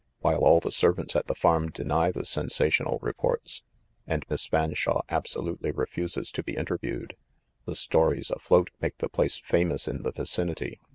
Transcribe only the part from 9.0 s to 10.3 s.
place famous in the